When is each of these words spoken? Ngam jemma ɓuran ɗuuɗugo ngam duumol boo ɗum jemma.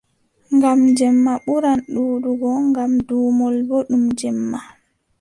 Ngam 0.55 0.79
jemma 0.97 1.33
ɓuran 1.45 1.79
ɗuuɗugo 1.93 2.49
ngam 2.69 2.91
duumol 3.07 3.55
boo 3.67 3.85
ɗum 3.89 4.03
jemma. 4.19 4.59